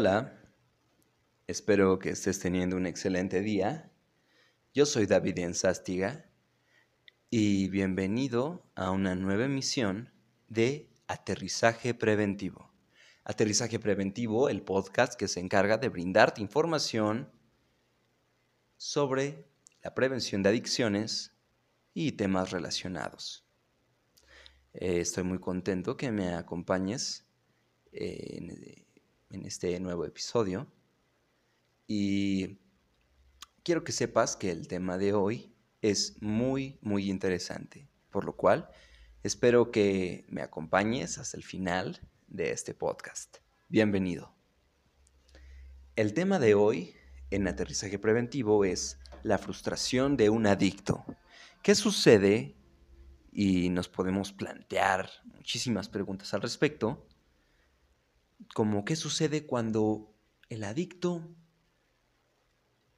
Hola, 0.00 0.32
espero 1.48 1.98
que 1.98 2.10
estés 2.10 2.38
teniendo 2.38 2.76
un 2.76 2.86
excelente 2.86 3.40
día. 3.40 3.90
Yo 4.72 4.86
soy 4.86 5.06
David 5.06 5.40
Enzástiga 5.40 6.24
y 7.30 7.68
bienvenido 7.68 8.62
a 8.76 8.92
una 8.92 9.16
nueva 9.16 9.46
emisión 9.46 10.12
de 10.46 10.88
Aterrizaje 11.08 11.94
Preventivo. 11.94 12.72
Aterrizaje 13.24 13.80
Preventivo, 13.80 14.48
el 14.48 14.62
podcast 14.62 15.14
que 15.14 15.26
se 15.26 15.40
encarga 15.40 15.78
de 15.78 15.88
brindarte 15.88 16.42
información 16.42 17.32
sobre 18.76 19.48
la 19.82 19.96
prevención 19.96 20.44
de 20.44 20.50
adicciones 20.50 21.34
y 21.92 22.12
temas 22.12 22.52
relacionados. 22.52 23.44
Eh, 24.74 25.00
estoy 25.00 25.24
muy 25.24 25.40
contento 25.40 25.96
que 25.96 26.12
me 26.12 26.34
acompañes 26.34 27.26
eh, 27.90 28.86
en 29.30 29.44
este 29.44 29.78
nuevo 29.80 30.04
episodio 30.04 30.66
y 31.86 32.58
quiero 33.62 33.84
que 33.84 33.92
sepas 33.92 34.36
que 34.36 34.50
el 34.50 34.68
tema 34.68 34.98
de 34.98 35.12
hoy 35.12 35.54
es 35.82 36.20
muy, 36.20 36.78
muy 36.82 37.10
interesante, 37.10 37.88
por 38.10 38.24
lo 38.24 38.36
cual 38.36 38.70
espero 39.22 39.70
que 39.70 40.26
me 40.28 40.42
acompañes 40.42 41.18
hasta 41.18 41.36
el 41.36 41.44
final 41.44 42.00
de 42.26 42.52
este 42.52 42.74
podcast. 42.74 43.38
Bienvenido. 43.68 44.34
El 45.96 46.14
tema 46.14 46.38
de 46.38 46.54
hoy 46.54 46.94
en 47.30 47.48
aterrizaje 47.48 47.98
preventivo 47.98 48.64
es 48.64 48.98
la 49.22 49.38
frustración 49.38 50.16
de 50.16 50.30
un 50.30 50.46
adicto. 50.46 51.04
¿Qué 51.62 51.74
sucede? 51.74 52.54
Y 53.32 53.68
nos 53.70 53.88
podemos 53.88 54.32
plantear 54.32 55.10
muchísimas 55.24 55.88
preguntas 55.88 56.32
al 56.34 56.42
respecto, 56.42 57.06
como 58.54 58.84
qué 58.84 58.96
sucede 58.96 59.46
cuando 59.46 60.14
el 60.48 60.64
adicto 60.64 61.34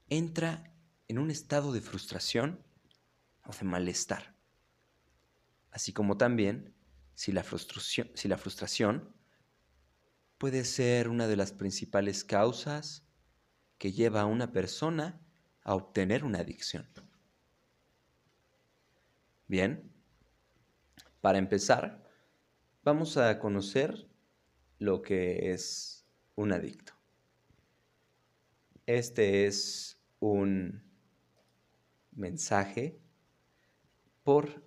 entra 0.08 0.72
en 1.08 1.18
un 1.18 1.30
estado 1.30 1.72
de 1.72 1.80
frustración 1.80 2.62
o 3.44 3.52
de 3.52 3.64
malestar. 3.64 4.34
Así 5.70 5.92
como 5.92 6.16
también 6.16 6.74
si 7.14 7.32
la 7.32 7.42
frustración, 7.42 8.10
si 8.14 8.28
la 8.28 8.36
frustración 8.36 9.14
puede 10.38 10.64
ser 10.64 11.08
una 11.08 11.26
de 11.26 11.36
las 11.36 11.52
principales 11.52 12.24
causas 12.24 13.04
que 13.78 13.92
lleva 13.92 14.22
a 14.22 14.26
una 14.26 14.52
persona 14.52 15.20
a 15.62 15.74
obtener 15.74 16.24
una 16.24 16.40
adicción. 16.40 16.88
Bien, 19.46 19.92
para 21.20 21.38
empezar, 21.38 22.04
vamos 22.82 23.16
a 23.16 23.38
conocer 23.38 24.09
lo 24.80 25.02
que 25.02 25.52
es 25.52 26.06
un 26.34 26.52
adicto. 26.52 26.94
Este 28.86 29.46
es 29.46 30.02
un 30.18 30.82
mensaje 32.12 32.98
por 34.24 34.64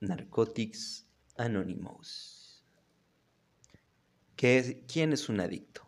Narcotics 0.00 1.06
Anonymous. 1.36 2.64
¿Quién 4.34 5.12
es 5.12 5.28
un 5.28 5.38
adicto? 5.38 5.86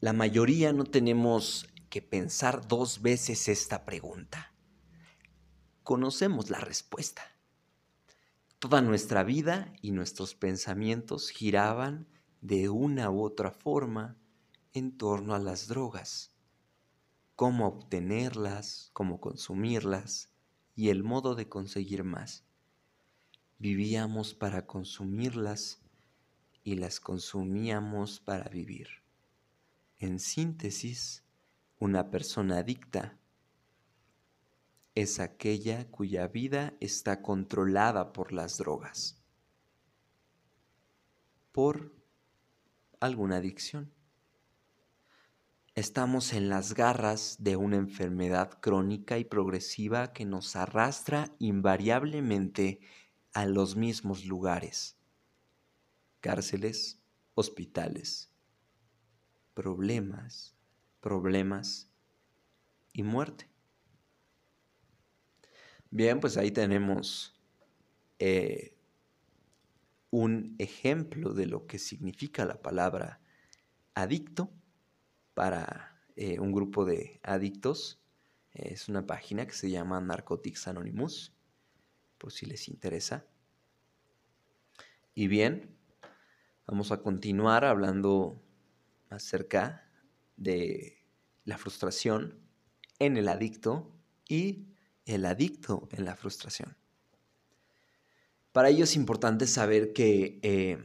La 0.00 0.12
mayoría 0.12 0.72
no 0.72 0.84
tenemos 0.84 1.68
que 1.90 2.02
pensar 2.02 2.66
dos 2.66 3.00
veces 3.02 3.48
esta 3.48 3.86
pregunta. 3.86 4.52
Conocemos 5.84 6.50
la 6.50 6.58
respuesta. 6.58 7.37
Toda 8.60 8.82
nuestra 8.82 9.22
vida 9.22 9.72
y 9.82 9.92
nuestros 9.92 10.34
pensamientos 10.34 11.30
giraban 11.30 12.08
de 12.40 12.68
una 12.68 13.08
u 13.08 13.22
otra 13.22 13.52
forma 13.52 14.16
en 14.72 14.98
torno 14.98 15.36
a 15.36 15.38
las 15.38 15.68
drogas, 15.68 16.32
cómo 17.36 17.68
obtenerlas, 17.68 18.90
cómo 18.94 19.20
consumirlas 19.20 20.32
y 20.74 20.88
el 20.88 21.04
modo 21.04 21.36
de 21.36 21.48
conseguir 21.48 22.02
más. 22.02 22.42
Vivíamos 23.60 24.34
para 24.34 24.66
consumirlas 24.66 25.80
y 26.64 26.74
las 26.74 26.98
consumíamos 26.98 28.18
para 28.18 28.48
vivir. 28.48 28.88
En 30.00 30.18
síntesis, 30.18 31.22
una 31.78 32.10
persona 32.10 32.58
adicta 32.58 33.20
es 35.00 35.20
aquella 35.20 35.88
cuya 35.92 36.26
vida 36.26 36.74
está 36.80 37.22
controlada 37.22 38.12
por 38.12 38.32
las 38.32 38.58
drogas, 38.58 39.22
por 41.52 41.94
alguna 42.98 43.36
adicción. 43.36 43.92
Estamos 45.76 46.32
en 46.32 46.48
las 46.48 46.74
garras 46.74 47.36
de 47.38 47.54
una 47.54 47.76
enfermedad 47.76 48.58
crónica 48.60 49.18
y 49.18 49.24
progresiva 49.24 50.12
que 50.12 50.24
nos 50.24 50.56
arrastra 50.56 51.32
invariablemente 51.38 52.80
a 53.32 53.46
los 53.46 53.76
mismos 53.76 54.24
lugares. 54.24 54.96
Cárceles, 56.18 57.00
hospitales, 57.36 58.32
problemas, 59.54 60.56
problemas 61.00 61.88
y 62.92 63.04
muerte. 63.04 63.48
Bien, 65.90 66.20
pues 66.20 66.36
ahí 66.36 66.50
tenemos 66.50 67.34
eh, 68.18 68.76
un 70.10 70.54
ejemplo 70.58 71.32
de 71.32 71.46
lo 71.46 71.66
que 71.66 71.78
significa 71.78 72.44
la 72.44 72.60
palabra 72.60 73.20
adicto 73.94 74.52
para 75.32 75.98
eh, 76.14 76.38
un 76.40 76.52
grupo 76.52 76.84
de 76.84 77.20
adictos. 77.22 78.02
Es 78.52 78.88
una 78.90 79.06
página 79.06 79.46
que 79.46 79.54
se 79.54 79.70
llama 79.70 79.98
Narcotics 80.00 80.68
Anonymous, 80.68 81.32
por 82.18 82.32
si 82.32 82.44
les 82.44 82.68
interesa. 82.68 83.26
Y 85.14 85.26
bien, 85.26 85.74
vamos 86.66 86.92
a 86.92 87.02
continuar 87.02 87.64
hablando 87.64 88.42
acerca 89.08 89.90
de 90.36 91.02
la 91.44 91.56
frustración 91.56 92.38
en 92.98 93.16
el 93.16 93.28
adicto 93.28 93.90
y 94.28 94.66
el 95.08 95.24
adicto 95.24 95.88
en 95.92 96.04
la 96.04 96.14
frustración. 96.14 96.76
Para 98.52 98.68
ello 98.68 98.84
es 98.84 98.94
importante 98.94 99.46
saber 99.46 99.92
que 99.92 100.38
eh, 100.42 100.78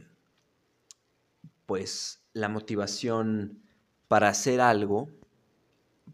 pues 1.66 2.22
la 2.32 2.48
motivación 2.48 3.62
para 4.08 4.28
hacer 4.28 4.60
algo 4.60 5.10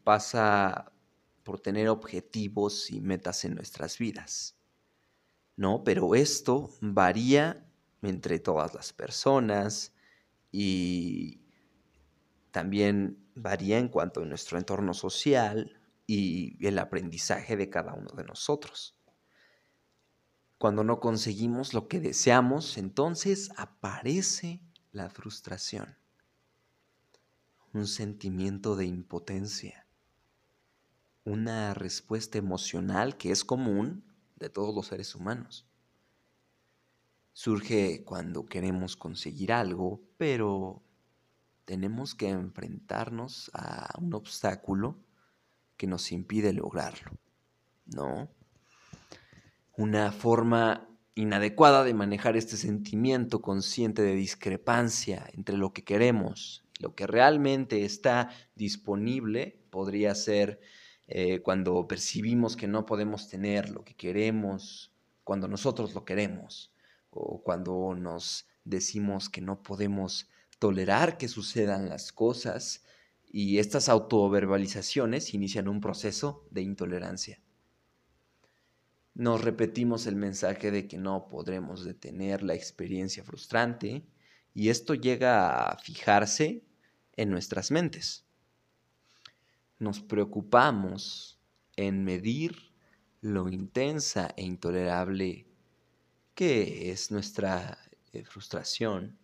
pasa 0.04 0.92
por 1.44 1.60
tener 1.60 1.88
objetivos 1.88 2.90
y 2.90 3.00
metas 3.00 3.44
en 3.44 3.54
nuestras 3.54 3.98
vidas. 3.98 4.56
¿No? 5.56 5.84
Pero 5.84 6.14
esto 6.14 6.70
varía 6.80 7.66
entre 8.02 8.38
todas 8.38 8.74
las 8.74 8.92
personas 8.92 9.92
y 10.50 11.40
también 12.50 13.18
varía 13.34 13.78
en 13.78 13.88
cuanto 13.88 14.22
a 14.22 14.24
nuestro 14.24 14.58
entorno 14.58 14.94
social, 14.94 15.79
y 16.12 16.66
el 16.66 16.76
aprendizaje 16.80 17.56
de 17.56 17.70
cada 17.70 17.94
uno 17.94 18.10
de 18.16 18.24
nosotros. 18.24 18.96
Cuando 20.58 20.82
no 20.82 20.98
conseguimos 20.98 21.72
lo 21.72 21.86
que 21.86 22.00
deseamos, 22.00 22.78
entonces 22.78 23.50
aparece 23.56 24.60
la 24.90 25.08
frustración, 25.08 25.96
un 27.72 27.86
sentimiento 27.86 28.74
de 28.74 28.86
impotencia, 28.86 29.86
una 31.24 31.74
respuesta 31.74 32.38
emocional 32.38 33.16
que 33.16 33.30
es 33.30 33.44
común 33.44 34.04
de 34.34 34.50
todos 34.50 34.74
los 34.74 34.88
seres 34.88 35.14
humanos. 35.14 35.64
Surge 37.34 38.02
cuando 38.04 38.46
queremos 38.46 38.96
conseguir 38.96 39.52
algo, 39.52 40.02
pero 40.18 40.82
tenemos 41.64 42.16
que 42.16 42.30
enfrentarnos 42.30 43.48
a 43.54 43.96
un 44.00 44.12
obstáculo 44.12 44.98
que 45.80 45.86
nos 45.86 46.12
impide 46.12 46.52
lograrlo, 46.52 47.10
¿no? 47.86 48.28
Una 49.78 50.12
forma 50.12 50.86
inadecuada 51.14 51.84
de 51.84 51.94
manejar 51.94 52.36
este 52.36 52.58
sentimiento 52.58 53.40
consciente 53.40 54.02
de 54.02 54.14
discrepancia 54.14 55.26
entre 55.32 55.56
lo 55.56 55.72
que 55.72 55.82
queremos 55.82 56.66
y 56.78 56.82
lo 56.82 56.94
que 56.94 57.06
realmente 57.06 57.86
está 57.86 58.28
disponible 58.54 59.58
podría 59.70 60.14
ser 60.14 60.60
eh, 61.06 61.40
cuando 61.40 61.88
percibimos 61.88 62.58
que 62.58 62.68
no 62.68 62.84
podemos 62.84 63.30
tener 63.30 63.70
lo 63.70 63.82
que 63.82 63.94
queremos 63.94 64.92
cuando 65.24 65.48
nosotros 65.48 65.94
lo 65.94 66.04
queremos 66.04 66.74
o 67.08 67.42
cuando 67.42 67.94
nos 67.94 68.46
decimos 68.64 69.30
que 69.30 69.40
no 69.40 69.62
podemos 69.62 70.28
tolerar 70.58 71.16
que 71.16 71.28
sucedan 71.28 71.88
las 71.88 72.12
cosas 72.12 72.84
y 73.32 73.58
estas 73.58 73.88
autoverbalizaciones 73.88 75.34
inician 75.34 75.68
un 75.68 75.80
proceso 75.80 76.46
de 76.50 76.62
intolerancia. 76.62 77.40
Nos 79.14 79.42
repetimos 79.42 80.06
el 80.06 80.16
mensaje 80.16 80.70
de 80.70 80.88
que 80.88 80.98
no 80.98 81.28
podremos 81.28 81.84
detener 81.84 82.42
la 82.42 82.54
experiencia 82.54 83.22
frustrante 83.22 84.04
y 84.52 84.68
esto 84.68 84.94
llega 84.94 85.68
a 85.68 85.78
fijarse 85.78 86.64
en 87.16 87.30
nuestras 87.30 87.70
mentes. 87.70 88.24
Nos 89.78 90.00
preocupamos 90.00 91.38
en 91.76 92.04
medir 92.04 92.72
lo 93.20 93.48
intensa 93.48 94.32
e 94.36 94.42
intolerable 94.42 95.46
que 96.34 96.90
es 96.90 97.10
nuestra 97.10 97.78
eh, 98.12 98.24
frustración, 98.24 99.18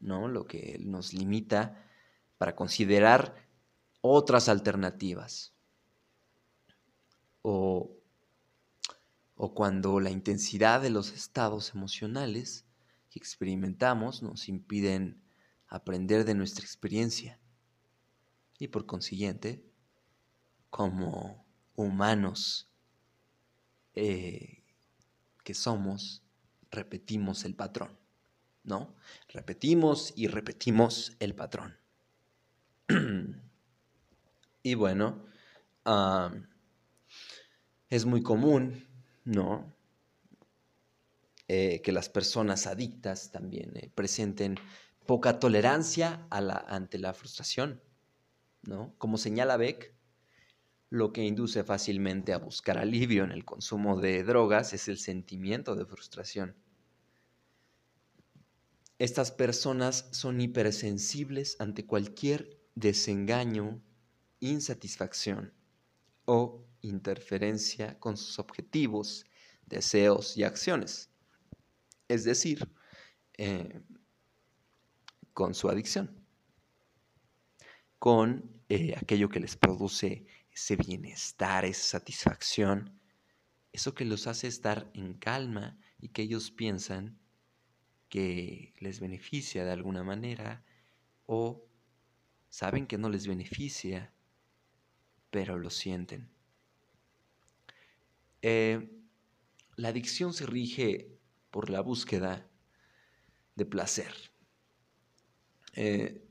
¿no? 0.00 0.28
Lo 0.28 0.46
que 0.46 0.78
nos 0.80 1.12
limita 1.14 1.85
para 2.38 2.54
considerar 2.54 3.34
otras 4.00 4.48
alternativas. 4.48 5.52
O, 7.42 7.90
o 9.36 9.54
cuando 9.54 10.00
la 10.00 10.10
intensidad 10.10 10.80
de 10.80 10.90
los 10.90 11.12
estados 11.12 11.74
emocionales 11.74 12.64
que 13.10 13.18
experimentamos 13.18 14.22
nos 14.22 14.48
impiden 14.48 15.22
aprender 15.68 16.24
de 16.24 16.34
nuestra 16.34 16.64
experiencia 16.64 17.38
y 18.58 18.68
por 18.68 18.86
consiguiente, 18.86 19.62
como 20.70 21.44
humanos 21.74 22.68
eh, 23.94 24.62
que 25.44 25.54
somos, 25.54 26.22
repetimos 26.70 27.44
el 27.44 27.54
patrón, 27.54 27.96
¿no? 28.64 28.94
Repetimos 29.28 30.12
y 30.16 30.26
repetimos 30.26 31.16
el 31.20 31.34
patrón. 31.34 31.76
y 34.62 34.74
bueno, 34.74 35.24
es 37.88 38.04
muy 38.04 38.22
común, 38.22 38.86
¿no? 39.24 39.74
Eh, 41.48 41.80
que 41.82 41.92
las 41.92 42.08
personas 42.08 42.66
adictas 42.66 43.30
también 43.30 43.76
eh, 43.76 43.88
presenten 43.94 44.56
poca 45.06 45.38
tolerancia 45.38 46.26
a 46.28 46.40
la, 46.40 46.56
ante 46.56 46.98
la 46.98 47.14
frustración, 47.14 47.80
¿no? 48.62 48.94
Como 48.98 49.16
señala 49.16 49.56
Beck, 49.56 49.94
lo 50.90 51.12
que 51.12 51.24
induce 51.24 51.62
fácilmente 51.62 52.32
a 52.32 52.38
buscar 52.38 52.78
alivio 52.78 53.22
en 53.22 53.30
el 53.30 53.44
consumo 53.44 54.00
de 54.00 54.24
drogas 54.24 54.72
es 54.72 54.88
el 54.88 54.98
sentimiento 54.98 55.76
de 55.76 55.86
frustración. 55.86 56.56
Estas 58.98 59.30
personas 59.30 60.08
son 60.10 60.40
hipersensibles 60.40 61.60
ante 61.60 61.86
cualquier 61.86 62.55
desengaño, 62.76 63.82
insatisfacción 64.38 65.52
o 66.26 66.64
interferencia 66.82 67.98
con 67.98 68.16
sus 68.16 68.38
objetivos, 68.38 69.24
deseos 69.64 70.36
y 70.36 70.44
acciones. 70.44 71.10
Es 72.06 72.22
decir, 72.22 72.68
eh, 73.38 73.80
con 75.32 75.54
su 75.54 75.68
adicción, 75.68 76.24
con 77.98 78.62
eh, 78.68 78.94
aquello 78.96 79.28
que 79.28 79.40
les 79.40 79.56
produce 79.56 80.26
ese 80.52 80.76
bienestar, 80.76 81.64
esa 81.64 81.98
satisfacción, 81.98 83.00
eso 83.72 83.94
que 83.94 84.04
los 84.04 84.26
hace 84.26 84.46
estar 84.46 84.90
en 84.94 85.14
calma 85.14 85.78
y 85.98 86.08
que 86.08 86.22
ellos 86.22 86.50
piensan 86.50 87.18
que 88.08 88.74
les 88.78 89.00
beneficia 89.00 89.64
de 89.64 89.72
alguna 89.72 90.04
manera 90.04 90.64
o 91.26 91.65
saben 92.56 92.86
que 92.86 92.96
no 92.96 93.10
les 93.10 93.26
beneficia, 93.26 94.14
pero 95.30 95.58
lo 95.58 95.68
sienten. 95.68 96.30
Eh, 98.40 98.88
la 99.76 99.88
adicción 99.88 100.32
se 100.32 100.46
rige 100.46 101.18
por 101.50 101.68
la 101.68 101.82
búsqueda 101.82 102.48
de 103.56 103.66
placer 103.66 104.10
eh, 105.74 106.26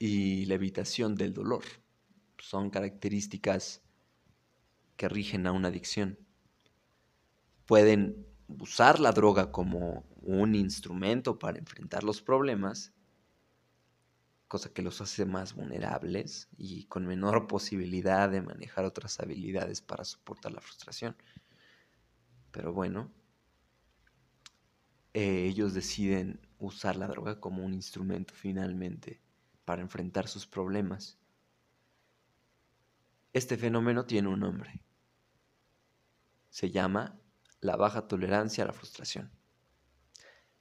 y 0.00 0.46
la 0.46 0.54
evitación 0.54 1.14
del 1.14 1.32
dolor 1.32 1.62
son 2.38 2.70
características 2.70 3.80
que 4.96 5.08
rigen 5.08 5.46
a 5.46 5.52
una 5.52 5.68
adicción. 5.68 6.18
Pueden 7.66 8.26
usar 8.48 8.98
la 8.98 9.12
droga 9.12 9.52
como 9.52 10.04
un 10.22 10.56
instrumento 10.56 11.38
para 11.38 11.60
enfrentar 11.60 12.02
los 12.02 12.20
problemas, 12.20 12.92
cosa 14.48 14.72
que 14.72 14.82
los 14.82 15.00
hace 15.00 15.24
más 15.24 15.54
vulnerables 15.54 16.48
y 16.56 16.84
con 16.86 17.06
menor 17.06 17.46
posibilidad 17.46 18.28
de 18.30 18.42
manejar 18.42 18.84
otras 18.84 19.20
habilidades 19.20 19.80
para 19.80 20.04
soportar 20.04 20.52
la 20.52 20.60
frustración. 20.60 21.16
Pero 22.50 22.72
bueno, 22.72 23.12
eh, 25.14 25.46
ellos 25.46 25.74
deciden 25.74 26.40
usar 26.58 26.96
la 26.96 27.06
droga 27.06 27.40
como 27.40 27.64
un 27.64 27.74
instrumento 27.74 28.34
finalmente 28.34 29.20
para 29.64 29.82
enfrentar 29.82 30.28
sus 30.28 30.46
problemas 30.46 31.18
este 33.38 33.56
fenómeno 33.56 34.04
tiene 34.04 34.28
un 34.28 34.40
nombre. 34.40 34.82
Se 36.50 36.70
llama 36.72 37.20
la 37.60 37.76
baja 37.76 38.08
tolerancia 38.08 38.64
a 38.64 38.66
la 38.66 38.72
frustración. 38.72 39.30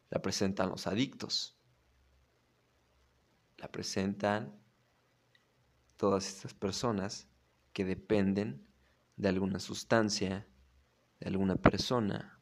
La 0.09 0.21
presentan 0.21 0.69
los 0.69 0.85
adictos. 0.85 1.56
La 3.57 3.71
presentan 3.71 4.59
todas 5.97 6.27
estas 6.27 6.53
personas 6.53 7.27
que 7.73 7.85
dependen 7.85 8.67
de 9.15 9.29
alguna 9.29 9.59
sustancia, 9.59 10.47
de 11.19 11.27
alguna 11.27 11.55
persona 11.55 12.39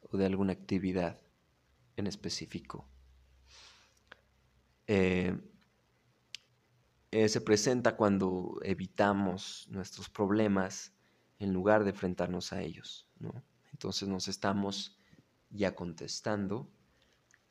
o 0.00 0.16
de 0.16 0.26
alguna 0.26 0.52
actividad 0.52 1.20
en 1.96 2.06
específico. 2.06 2.88
Eh, 4.86 5.36
eh, 7.10 7.28
se 7.28 7.40
presenta 7.40 7.96
cuando 7.96 8.58
evitamos 8.62 9.66
nuestros 9.70 10.08
problemas 10.08 10.92
en 11.38 11.52
lugar 11.52 11.84
de 11.84 11.90
enfrentarnos 11.90 12.52
a 12.52 12.62
ellos. 12.62 13.06
Entonces 13.72 14.08
nos 14.08 14.28
estamos 14.28 14.96
ya 15.50 15.74
contestando 15.74 16.70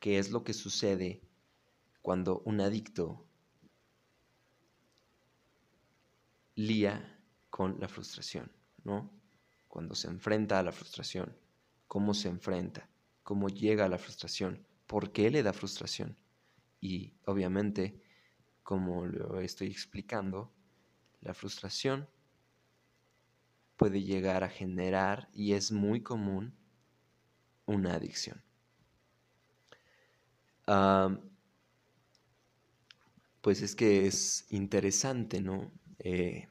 qué 0.00 0.18
es 0.18 0.30
lo 0.30 0.42
que 0.44 0.52
sucede 0.52 1.22
cuando 2.02 2.40
un 2.44 2.60
adicto 2.60 3.24
lía 6.54 7.18
con 7.48 7.78
la 7.80 7.88
frustración, 7.88 8.52
¿no? 8.84 9.10
Cuando 9.68 9.94
se 9.94 10.08
enfrenta 10.08 10.58
a 10.58 10.62
la 10.62 10.72
frustración, 10.72 11.36
cómo 11.86 12.12
se 12.12 12.28
enfrenta, 12.28 12.88
cómo 13.22 13.48
llega 13.48 13.86
a 13.86 13.88
la 13.88 13.98
frustración, 13.98 14.66
por 14.86 15.12
qué 15.12 15.30
le 15.30 15.42
da 15.42 15.52
frustración. 15.52 16.16
Y 16.80 17.14
obviamente 17.24 18.02
como 18.62 19.06
lo 19.06 19.40
estoy 19.40 19.68
explicando, 19.68 20.52
la 21.20 21.34
frustración 21.34 22.08
puede 23.76 24.02
llegar 24.02 24.44
a 24.44 24.48
generar, 24.48 25.28
y 25.32 25.54
es 25.54 25.72
muy 25.72 26.02
común, 26.02 26.54
una 27.66 27.94
adicción. 27.94 28.42
Pues 33.42 33.60
es 33.60 33.76
que 33.76 34.06
es 34.06 34.46
interesante, 34.50 35.40
¿no? 35.42 35.70
Eh, 35.98 36.48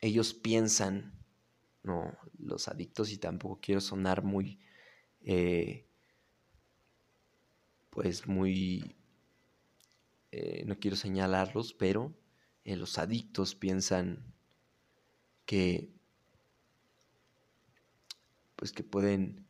ellos 0.00 0.34
piensan, 0.34 1.12
no, 1.82 2.16
los 2.38 2.68
adictos, 2.68 3.10
y 3.10 3.18
tampoco 3.18 3.60
quiero 3.60 3.80
sonar 3.80 4.22
muy, 4.22 4.60
eh, 5.22 5.86
pues 7.90 8.28
muy 8.28 8.96
eh, 10.32 10.62
no 10.66 10.78
quiero 10.78 10.96
señalarlos, 10.96 11.74
pero 11.74 12.14
los 12.64 12.98
adictos 12.98 13.56
piensan 13.56 14.32
que, 15.44 15.90
pues 18.54 18.70
que 18.70 18.84
pueden 18.84 19.48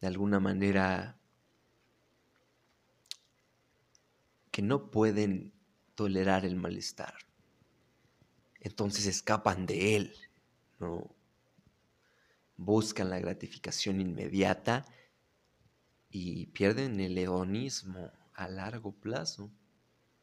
de 0.00 0.08
alguna 0.08 0.40
manera, 0.40 1.19
no 4.62 4.90
pueden 4.90 5.52
tolerar 5.94 6.44
el 6.44 6.56
malestar. 6.56 7.14
Entonces 8.60 9.06
escapan 9.06 9.66
de 9.66 9.96
él, 9.96 10.14
¿no? 10.78 11.14
Buscan 12.56 13.08
la 13.08 13.18
gratificación 13.18 14.00
inmediata 14.00 14.84
y 16.10 16.46
pierden 16.46 17.00
el 17.00 17.16
hedonismo 17.16 18.12
a 18.34 18.48
largo 18.48 18.92
plazo 18.92 19.50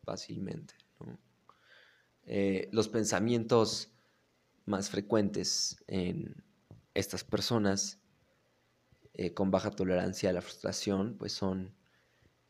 fácilmente. 0.03 0.75
Eh, 2.23 2.69
los 2.71 2.89
pensamientos 2.89 3.91
más 4.65 4.89
frecuentes 4.89 5.83
en 5.87 6.43
estas 6.93 7.23
personas 7.23 7.99
eh, 9.13 9.33
con 9.33 9.49
baja 9.49 9.71
tolerancia 9.71 10.29
a 10.29 10.33
la 10.33 10.41
frustración, 10.41 11.15
pues 11.17 11.31
son 11.31 11.73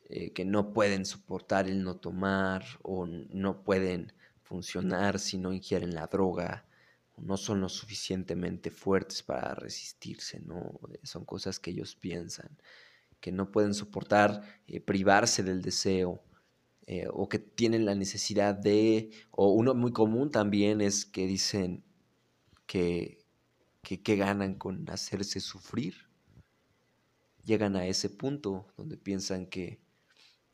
eh, 0.10 0.32
que 0.32 0.46
no 0.46 0.74
pueden 0.74 1.06
soportar 1.06 1.68
el 1.68 1.84
no 1.84 1.98
tomar 1.98 2.66
o 2.82 3.06
no 3.06 3.64
pueden 3.64 4.14
funcionar 4.42 5.20
si 5.20 5.38
no 5.38 5.54
ingieren 5.54 5.94
la 5.94 6.08
droga, 6.08 6.66
o 7.16 7.22
no 7.22 7.38
son 7.38 7.62
lo 7.62 7.70
suficientemente 7.70 8.72
fuertes 8.72 9.24
para 9.24 9.54
resistirse, 9.56 10.40
¿no? 10.40 10.80
Son 11.04 11.26
cosas 11.26 11.60
que 11.60 11.72
ellos 11.72 11.96
piensan, 11.96 12.58
que 13.20 13.32
no 13.32 13.52
pueden 13.52 13.74
soportar 13.74 14.44
privarse 14.86 15.44
del 15.44 15.62
deseo, 15.62 16.24
eh, 16.90 17.06
o 17.12 17.28
que 17.28 17.38
tienen 17.38 17.84
la 17.84 17.96
necesidad 17.96 18.56
de, 18.56 19.12
o 19.32 19.52
uno 19.52 19.74
muy 19.76 19.92
común 19.92 20.32
también 20.32 20.80
es 20.80 21.06
que 21.06 21.28
dicen 21.28 21.84
que, 22.66 23.26
que, 23.82 24.16
ganan 24.16 24.56
con 24.56 24.90
hacerse 24.90 25.42
sufrir. 25.42 26.08
Llegan 27.44 27.76
a 27.76 27.86
ese 27.88 28.10
punto 28.10 28.68
donde 28.78 28.96
piensan 28.96 29.48
que 29.48 29.82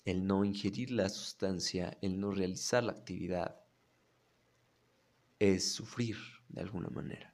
el 0.06 0.28
no 0.28 0.44
ingerir 0.44 0.92
la 0.92 1.10
sustancia, 1.10 1.98
el 2.02 2.20
no 2.20 2.32
realizar 2.32 2.84
la 2.84 2.92
actividad, 2.92 3.62
es 5.40 5.74
sufrir 5.74 6.18
de 6.50 6.62
alguna 6.62 6.90
manera. 6.90 7.34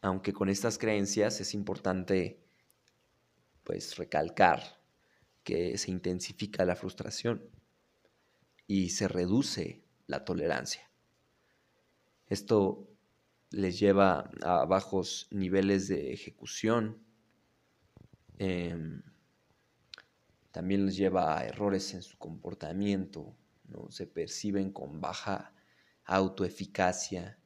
Aunque 0.00 0.32
con 0.32 0.48
estas 0.48 0.78
creencias 0.78 1.40
es 1.40 1.54
importante 1.54 2.40
pues 3.64 3.96
recalcar 3.96 4.62
que 5.42 5.78
se 5.78 5.90
intensifica 5.90 6.64
la 6.64 6.76
frustración 6.76 7.42
y 8.66 8.90
se 8.90 9.08
reduce 9.08 9.82
la 10.06 10.24
tolerancia. 10.24 10.90
Esto 12.26 12.88
les 13.50 13.78
lleva 13.78 14.30
a 14.42 14.64
bajos 14.64 15.28
niveles 15.30 15.88
de 15.88 16.12
ejecución, 16.12 16.98
em, 18.38 19.02
también 20.54 20.86
les 20.86 20.96
lleva 20.96 21.36
a 21.36 21.44
errores 21.44 21.94
en 21.94 22.02
su 22.02 22.16
comportamiento, 22.16 23.34
¿no? 23.64 23.90
se 23.90 24.06
perciben 24.06 24.70
con 24.70 25.00
baja 25.00 25.52
autoeficacia 26.04 27.40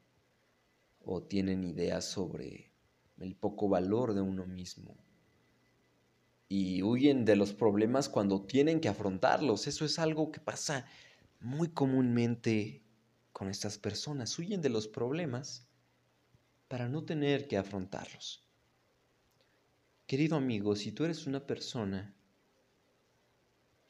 o 1.00 1.22
tienen 1.22 1.64
ideas 1.64 2.04
sobre 2.04 2.70
el 3.16 3.34
poco 3.34 3.66
valor 3.66 4.12
de 4.12 4.20
uno 4.20 4.44
mismo 4.44 4.94
y 6.50 6.82
huyen 6.82 7.24
de 7.24 7.36
los 7.36 7.54
problemas 7.54 8.10
cuando 8.10 8.42
tienen 8.42 8.78
que 8.78 8.90
afrontarlos. 8.90 9.66
Eso 9.68 9.86
es 9.86 9.98
algo 9.98 10.30
que 10.30 10.40
pasa 10.40 10.84
muy 11.40 11.68
comúnmente 11.68 12.82
con 13.32 13.48
estas 13.48 13.78
personas. 13.78 14.38
Huyen 14.38 14.60
de 14.60 14.68
los 14.68 14.86
problemas 14.86 15.66
para 16.68 16.90
no 16.90 17.06
tener 17.06 17.48
que 17.48 17.56
afrontarlos. 17.56 18.44
Querido 20.06 20.36
amigo, 20.36 20.76
si 20.76 20.92
tú 20.92 21.06
eres 21.06 21.26
una 21.26 21.46
persona 21.46 22.14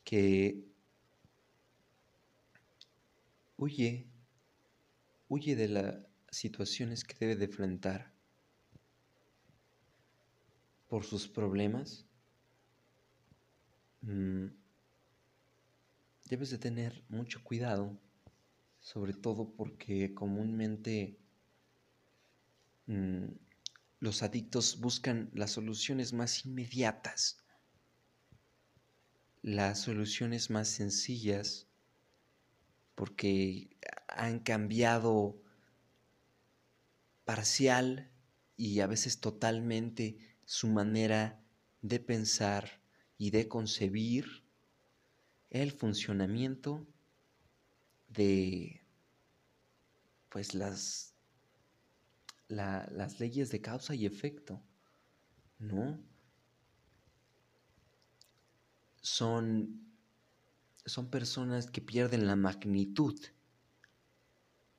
que 0.09 0.65
huye, 3.57 4.07
huye 5.29 5.57
de 5.57 5.69
las 5.69 5.97
situaciones 6.31 7.05
que 7.05 7.17
debe 7.19 7.37
de 7.37 7.45
enfrentar 7.45 8.13
por 10.89 11.05
sus 11.05 11.29
problemas, 11.29 12.09
Mm, 14.03 14.47
debes 16.31 16.51
de 16.51 16.59
tener 16.59 17.05
mucho 17.09 17.43
cuidado, 17.43 17.99
sobre 18.81 19.13
todo 19.13 19.51
porque 19.57 20.15
comúnmente 20.15 21.19
mm, 22.87 23.27
los 24.01 24.23
adictos 24.23 24.81
buscan 24.81 25.31
las 25.35 25.51
soluciones 25.53 26.13
más 26.13 26.47
inmediatas, 26.47 27.39
las 29.43 29.81
soluciones 29.81 30.51
más 30.51 30.69
sencillas, 30.69 31.67
porque 32.95 33.77
han 34.09 34.41
cambiado 34.41 35.41
parcial 37.25 38.11
y 38.57 38.81
a 38.81 38.87
veces 38.87 39.21
totalmente 39.21 40.19
su 40.45 40.69
manera 40.69 41.41
de 41.83 42.01
pensar, 42.01 42.79
y 43.19 43.31
de 43.31 43.49
concebir 43.49 44.45
el 45.51 45.73
funcionamiento 45.73 46.87
de 48.09 48.81
pues 50.29 50.55
las, 50.55 51.15
las 52.47 53.19
leyes 53.19 53.51
de 53.51 53.61
causa 53.61 53.95
y 53.95 54.07
efecto, 54.07 54.63
¿no? 55.59 55.99
Son, 59.09 59.81
son 60.85 61.09
personas 61.09 61.71
que 61.71 61.81
pierden 61.81 62.27
la 62.27 62.37
magnitud 62.37 63.19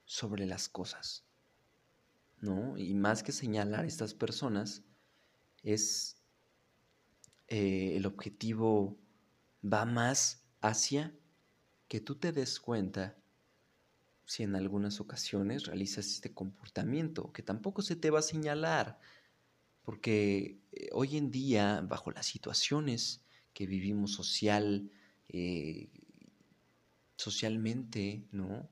sobre 0.05 0.45
las 0.45 0.69
cosas, 0.69 1.25
¿no? 2.39 2.77
Y 2.77 2.93
más 2.93 3.24
que 3.24 3.31
señalar 3.31 3.86
a 3.86 3.88
estas 3.88 4.13
personas, 4.13 4.83
es 5.63 6.21
eh, 7.48 7.98
el 7.98 8.05
objetivo 8.05 9.00
va 9.63 9.86
más 9.86 10.45
hacia 10.62 11.12
que 11.88 12.00
tú 12.00 12.15
te 12.15 12.31
des 12.31 12.59
cuenta 12.59 13.17
si 14.25 14.43
en 14.43 14.55
algunas 14.55 15.00
ocasiones 15.00 15.65
realizas 15.65 16.05
este 16.05 16.36
comportamiento, 16.36 17.33
que 17.33 17.41
tampoco 17.41 17.81
se 17.81 17.95
te 17.95 18.12
va 18.12 18.19
a 18.19 18.21
señalar, 18.21 19.00
porque 19.81 20.62
eh, 20.71 20.89
hoy 20.93 21.17
en 21.17 21.31
día, 21.31 21.81
bajo 21.81 22.12
las 22.12 22.27
situaciones 22.27 23.25
que 23.59 23.67
vivimos 23.67 24.13
social, 24.13 24.89
eh, 25.27 25.89
socialmente, 27.17 28.25
¿no? 28.31 28.69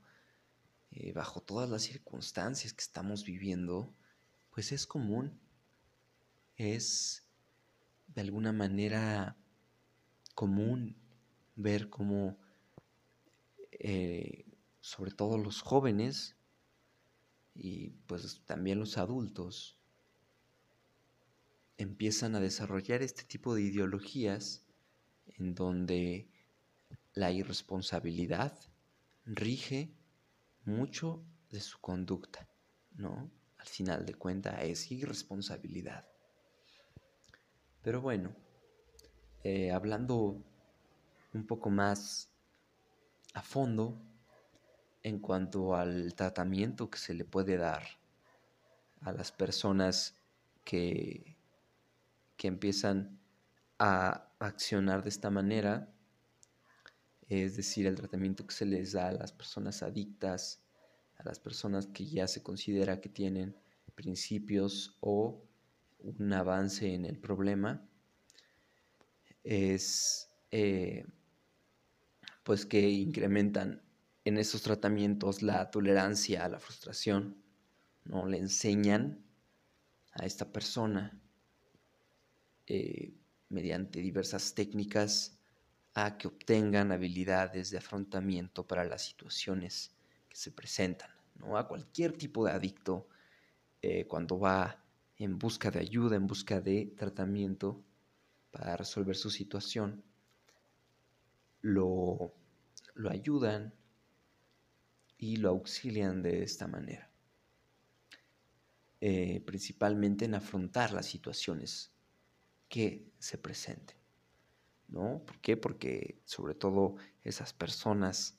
bajo 1.13 1.41
todas 1.41 1.70
las 1.70 1.84
circunstancias 1.84 2.74
que 2.74 2.82
estamos 2.82 3.25
viviendo, 3.25 3.94
pues 4.50 4.72
es 4.72 4.88
común, 4.88 5.38
es 6.56 7.27
de 8.08 8.22
alguna 8.22 8.53
manera 8.53 9.36
común 10.34 10.96
ver 11.58 11.89
cómo, 11.89 12.39
eh, 13.72 14.46
sobre 14.79 15.12
todo 15.12 15.38
los 15.38 15.62
jóvenes 15.62 16.38
y 17.53 17.89
pues 18.08 18.41
también 18.46 18.79
los 18.79 18.98
adultos, 18.98 19.77
empiezan 21.77 22.36
a 22.36 22.39
desarrollar 22.39 23.01
este 23.01 23.24
tipo 23.24 23.53
de 23.53 23.63
ideologías 23.63 24.67
en 25.38 25.56
donde 25.56 26.28
la 27.14 27.32
irresponsabilidad 27.32 28.54
rige 29.26 29.92
mucho 30.66 31.24
de 31.50 31.60
su 31.60 31.80
conducta, 31.80 32.48
¿no? 32.96 33.30
Al 33.58 33.68
final 33.68 34.06
de 34.06 34.14
cuentas 34.14 34.62
es 34.62 34.92
irresponsabilidad. 34.92 36.06
Pero 37.82 38.02
bueno, 38.02 38.36
eh, 39.44 39.72
hablando 39.72 40.44
un 41.34 41.48
poco 41.48 41.70
más 41.70 42.30
a 43.34 43.42
fondo 43.42 43.98
en 45.04 45.20
cuanto 45.20 45.76
al 45.76 46.14
tratamiento 46.16 46.90
que 46.90 46.98
se 46.98 47.14
le 47.14 47.24
puede 47.24 47.58
dar 47.58 47.84
a 49.02 49.12
las 49.12 49.32
personas 49.32 50.16
que, 50.64 51.38
que 52.36 52.48
empiezan 52.48 53.20
a 53.80 54.27
accionar 54.39 55.03
de 55.03 55.10
esta 55.10 55.29
manera, 55.29 55.94
es 57.27 57.58
decir, 57.58 57.88
el 57.88 57.96
tratamiento 57.96 58.46
que 58.46 58.53
se 58.53 58.65
les 58.65 58.94
da 58.94 59.10
a 59.10 59.13
las 59.13 59.32
personas 59.32 59.84
adictas, 59.84 60.63
a 61.17 61.24
las 61.24 61.39
personas 61.39 61.88
que 61.88 62.06
ya 62.06 62.27
se 62.27 62.44
considera 62.44 63.01
que 63.01 63.10
tienen 63.10 63.56
principios 63.96 64.96
o 65.01 65.44
un 66.00 66.32
avance 66.32 66.94
en 66.94 67.06
el 67.06 67.17
problema 67.17 67.89
es 69.44 70.29
eh, 70.51 71.06
pues 72.44 72.65
que 72.65 72.89
incrementan 72.89 73.82
en 74.24 74.38
esos 74.38 74.62
tratamientos 74.62 75.41
la 75.41 75.72
tolerancia 75.72 76.46
a 76.46 76.50
la 76.50 76.60
frustración, 76.60 77.41
¿no? 78.03 78.25
Le 78.27 78.38
enseñan 78.38 79.25
a 80.12 80.25
esta 80.25 80.51
persona 80.51 81.20
eh, 82.67 83.13
mediante 83.50 84.00
diversas 84.00 84.54
técnicas 84.54 85.38
a 85.94 86.18
que 86.18 86.27
obtengan 86.27 86.92
habilidades 86.92 87.72
de 87.72 87.77
afrontamiento 87.77 88.68
para 88.68 88.84
las 88.84 89.04
situaciones 89.04 89.92
que 90.30 90.36
se 90.36 90.51
presentan, 90.51 91.10
¿no? 91.36 91.58
A 91.58 91.68
cualquier 91.68 92.13
tipo 92.13 92.46
de 92.46 92.51
adicto, 92.51 93.08
eh, 93.82 94.06
cuando 94.06 94.39
va 94.39 94.84
en 95.18 95.39
busca 95.39 95.72
de 95.72 95.80
ayuda, 95.80 96.16
en 96.16 96.27
busca 96.27 96.62
de 96.62 96.94
tratamiento 96.98 97.84
para 98.51 98.77
resolver 98.77 99.16
su 99.16 99.30
situación, 99.30 100.04
lo, 101.62 102.34
lo 102.94 103.10
ayudan 103.10 103.74
y 105.18 105.38
lo 105.38 105.50
auxilian 105.50 106.22
de 106.22 106.44
esta 106.44 106.68
manera. 106.68 107.10
Eh, 109.00 109.42
principalmente 109.46 110.25
en 110.25 110.36
afrontar 110.36 110.92
las 110.92 111.06
situaciones 111.06 111.92
que 112.70 113.06
se 113.20 113.38
presenten. 113.38 113.96
¿No? 114.88 115.22
¿Por 115.26 115.40
qué? 115.40 115.58
Porque 115.58 116.22
sobre 116.24 116.56
todo 116.56 116.96
esas 117.24 117.54
personas 117.54 118.38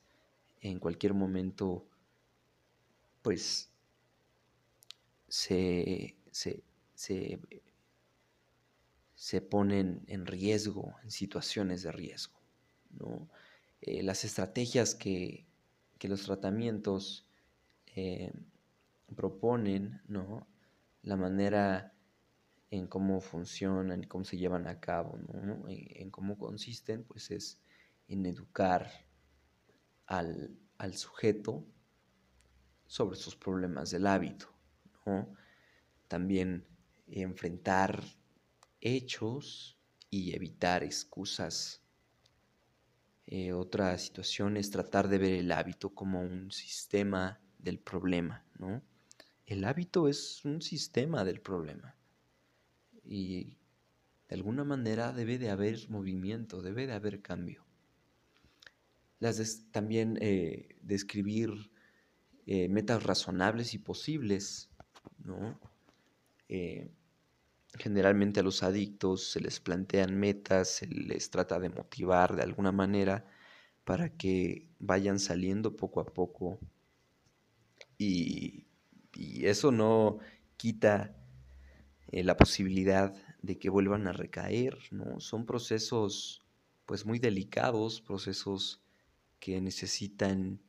en 0.61 0.79
cualquier 0.79 1.13
momento 1.13 1.87
pues 3.23 3.69
se, 5.29 6.17
se, 6.31 6.63
se, 9.15 9.41
ponen 9.43 10.03
en 10.07 10.25
riesgo, 10.25 10.95
en 11.05 11.11
situaciones 11.11 11.83
de 11.83 11.93
riesgo. 11.93 12.41
¿no? 12.99 13.29
Eh, 13.83 14.03
las 14.03 14.25
estrategias 14.25 14.95
que, 14.95 15.47
los 16.01 16.23
tratamientos 16.23 17.27
eh, 17.95 18.33
proponen, 19.15 20.01
¿no? 20.07 20.47
La 21.03 21.17
manera 21.17 21.93
en 22.71 22.87
cómo 22.87 23.21
funcionan, 23.21 24.03
cómo 24.05 24.25
se 24.25 24.37
llevan 24.37 24.67
a 24.67 24.81
cabo, 24.81 25.19
¿no? 25.19 25.65
en, 25.69 26.11
cómo 26.11 26.37
consisten, 26.37 27.05
pues 27.05 27.31
es 27.31 27.61
en 28.09 28.27
educar 28.27 28.91
al, 30.07 30.59
sujeto 30.93 31.67
sobre 32.87 33.17
sus 33.17 33.37
problemas 33.37 33.91
del 33.91 34.07
hábito, 34.07 34.47
¿no? 35.05 35.35
También 36.07 36.67
enfrentar 37.07 38.03
hechos 38.81 39.79
y 40.09 40.35
evitar 40.35 40.83
excusas. 40.85 41.83
Eh, 43.27 43.53
otra 43.53 43.99
situación 43.99 44.57
es 44.57 44.71
tratar 44.71 45.09
de 45.09 45.19
ver 45.19 45.33
el 45.35 45.53
hábito 45.53 45.95
como 45.95 46.23
un 46.23 46.51
sistema 46.51 47.41
del 47.59 47.79
problema, 47.79 48.47
¿no? 48.59 48.83
El 49.45 49.65
hábito 49.65 50.09
es 50.09 50.45
un 50.45 50.63
sistema 50.63 51.25
del 51.25 51.41
problema 51.41 51.98
y 53.09 53.57
de 54.29 54.37
alguna 54.37 54.63
manera 54.63 55.13
debe 55.13 55.39
de 55.39 55.51
haber 55.51 55.89
movimiento, 55.89 56.61
debe 56.61 56.87
de 56.87 56.93
haber 56.93 57.23
cambio. 57.23 57.65
Las 59.19 59.67
también 59.73 60.19
eh, 60.21 60.77
describir 60.83 61.71
eh, 62.47 62.69
metas 62.69 63.03
razonables 63.03 63.75
y 63.75 63.79
posibles, 63.79 64.71
¿no? 65.25 65.59
Eh, 66.49 66.91
generalmente 67.79 68.41
a 68.41 68.43
los 68.43 68.63
adictos 68.63 69.31
se 69.31 69.41
les 69.41 69.61
plantean 69.61 70.19
metas, 70.19 70.69
se 70.69 70.87
les 70.87 71.31
trata 71.31 71.59
de 71.59 71.71
motivar 71.71 72.37
de 72.37 72.43
alguna 72.43 72.73
manera 72.73 73.27
para 73.85 74.11
que 74.17 74.69
vayan 74.79 75.19
saliendo 75.19 75.77
poco 75.77 76.01
a 76.01 76.07
poco 76.07 76.59
y, 77.97 78.67
y 79.15 79.47
eso 79.47 79.71
no 79.73 80.19
quita 80.57 81.18
eh, 82.11 82.25
la 82.25 82.37
posibilidad 82.37 83.15
de 83.43 83.59
que 83.59 83.71
vuelvan 83.71 84.07
a 84.07 84.13
recaer, 84.13 84.79
¿no? 84.91 85.21
Son 85.21 85.47
procesos 85.47 86.43
pues 86.87 87.05
muy 87.05 87.19
delicados, 87.19 88.01
procesos 88.01 88.83
que 89.41 89.61
necesitan 89.61 90.61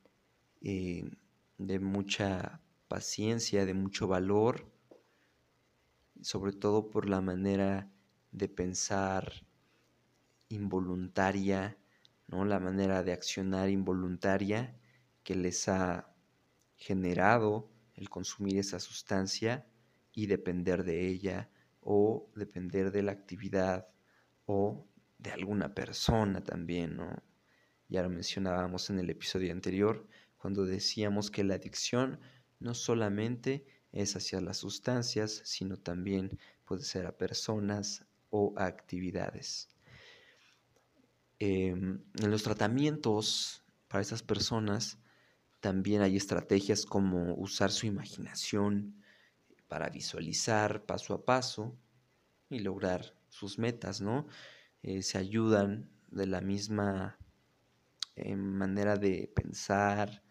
eh, 0.61 1.09
de 1.57 1.79
mucha 1.79 2.61
paciencia, 2.89 3.65
de 3.65 3.73
mucho 3.73 4.07
valor, 4.07 4.69
sobre 6.21 6.51
todo 6.51 6.89
por 6.89 7.07
la 7.07 7.21
manera 7.21 7.89
de 8.31 8.49
pensar 8.49 9.45
involuntaria, 10.49 11.77
¿no? 12.27 12.43
la 12.45 12.59
manera 12.59 13.03
de 13.03 13.13
accionar 13.13 13.69
involuntaria 13.69 14.77
que 15.23 15.35
les 15.35 15.69
ha 15.69 16.13
generado 16.75 17.69
el 17.95 18.09
consumir 18.09 18.57
esa 18.57 18.79
sustancia 18.79 19.65
y 20.19 20.27
depender 20.27 20.83
de 20.83 21.07
ella 21.07 21.49
o 21.79 22.29
depender 22.35 22.91
de 22.91 23.03
la 23.03 23.13
actividad 23.13 23.87
o 24.45 24.85
de 25.17 25.31
alguna 25.31 25.73
persona 25.73 26.43
también, 26.43 26.97
¿no? 26.97 27.23
Ya 27.87 28.03
lo 28.03 28.09
mencionábamos 28.09 28.89
en 28.89 28.99
el 28.99 29.09
episodio 29.09 29.53
anterior 29.53 30.05
cuando 30.37 30.65
decíamos 30.65 31.31
que 31.31 31.43
la 31.43 31.55
adicción 31.55 32.19
no 32.59 32.73
solamente 32.73 33.65
es 33.93 34.15
hacia 34.15 34.41
las 34.41 34.57
sustancias, 34.57 35.41
sino 35.45 35.77
también 35.77 36.37
puede 36.65 36.83
ser 36.83 37.05
a 37.05 37.17
personas 37.17 38.05
o 38.29 38.53
a 38.57 38.65
actividades. 38.65 39.69
Em, 41.39 42.03
en 42.21 42.31
los 42.31 42.43
tratamientos 42.43 43.63
para 43.87 44.01
esas 44.01 44.21
personas 44.21 44.97
también 45.61 46.01
hay 46.01 46.17
estrategias 46.17 46.85
como 46.85 47.33
usar 47.35 47.71
su 47.71 47.85
imaginación, 47.85 49.01
para 49.69 49.89
visualizar 49.89 50.85
paso 50.85 51.13
a 51.13 51.23
paso 51.23 51.77
y 52.49 52.59
lograr 52.59 53.15
sus 53.29 53.57
metas, 53.59 54.01
¿no? 54.01 54.27
Eh, 54.81 55.03
se 55.03 55.17
ayudan 55.17 55.89
de 56.09 56.25
la 56.25 56.41
misma 56.41 57.17
eh, 58.15 58.35
manera 58.35 58.97
de 58.97 59.31
pensar, 59.33 60.23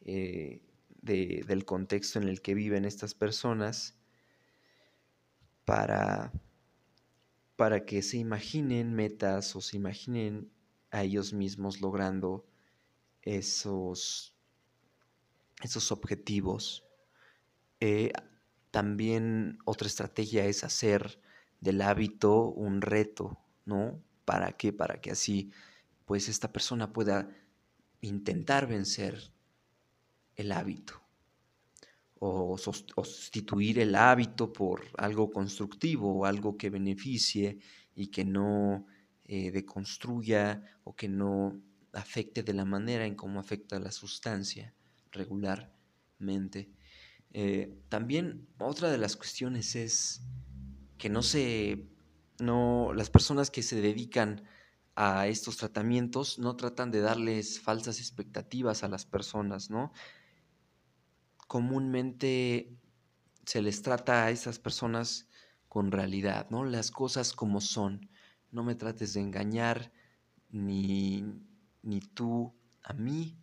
eh, 0.00 0.62
del 1.02 1.64
contexto 1.64 2.18
en 2.18 2.28
el 2.28 2.40
que 2.40 2.54
viven 2.54 2.84
estas 2.84 3.14
personas, 3.14 3.96
para, 5.64 6.32
para 7.56 7.84
que 7.84 8.02
se 8.02 8.18
imaginen 8.18 8.94
metas 8.94 9.54
o 9.56 9.60
se 9.60 9.76
imaginen 9.76 10.50
a 10.90 11.02
ellos 11.02 11.32
mismos 11.32 11.80
logrando 11.80 12.46
esos, 13.22 14.34
esos 15.62 15.90
objetivos. 15.90 16.84
También 18.70 19.58
otra 19.64 19.88
estrategia 19.88 20.44
es 20.46 20.64
hacer 20.64 21.20
del 21.60 21.80
hábito 21.80 22.48
un 22.48 22.82
reto, 22.82 23.38
¿no? 23.64 24.02
¿Para 24.24 24.52
qué? 24.52 24.72
Para 24.72 25.00
que 25.00 25.10
así, 25.10 25.50
pues 26.04 26.28
esta 26.28 26.52
persona 26.52 26.92
pueda 26.92 27.30
intentar 28.00 28.66
vencer 28.66 29.32
el 30.36 30.52
hábito 30.52 31.06
o, 32.18 32.56
sustituir 32.58 33.78
el 33.78 33.94
hábito 33.94 34.52
por 34.52 34.84
algo 34.96 35.30
constructivo 35.30 36.20
o 36.20 36.24
algo 36.24 36.56
que 36.56 36.70
beneficie 36.70 37.58
y 37.94 38.08
que 38.08 38.24
no 38.24 38.86
eh, 39.24 39.50
deconstruya 39.50 40.62
o 40.84 40.94
que 40.94 41.08
no 41.08 41.60
afecte 41.92 42.42
de 42.42 42.54
la 42.54 42.64
manera 42.64 43.06
en 43.06 43.14
cómo 43.14 43.40
afecta 43.40 43.78
la 43.78 43.90
sustancia 43.90 44.74
regularmente. 45.12 46.70
Eh, 47.38 47.82
también 47.90 48.48
otra 48.58 48.90
de 48.90 48.96
las 48.96 49.14
cuestiones 49.14 49.76
es 49.76 50.22
que 50.96 51.10
no 51.10 51.20
se, 51.20 51.86
no, 52.38 52.94
las 52.94 53.10
personas 53.10 53.50
que 53.50 53.62
se 53.62 53.78
dedican 53.78 54.42
a 54.94 55.26
estos 55.26 55.58
tratamientos 55.58 56.38
no 56.38 56.56
tratan 56.56 56.90
de 56.90 57.02
darles 57.02 57.60
falsas 57.60 57.98
expectativas 57.98 58.84
a 58.84 58.88
las 58.88 59.04
personas, 59.04 59.68
¿no? 59.68 59.92
Comúnmente 61.46 62.74
se 63.44 63.60
les 63.60 63.82
trata 63.82 64.24
a 64.24 64.30
esas 64.30 64.58
personas 64.58 65.28
con 65.68 65.92
realidad, 65.92 66.48
¿no? 66.48 66.64
Las 66.64 66.90
cosas 66.90 67.34
como 67.34 67.60
son. 67.60 68.08
No 68.50 68.64
me 68.64 68.76
trates 68.76 69.12
de 69.12 69.20
engañar 69.20 69.92
ni, 70.48 71.22
ni 71.82 72.00
tú 72.00 72.54
a 72.82 72.94
mí, 72.94 73.36